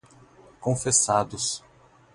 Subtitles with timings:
[0.61, 1.61] confessados